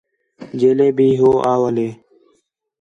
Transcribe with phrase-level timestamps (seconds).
[0.59, 1.89] جیلے بھی ہو اولے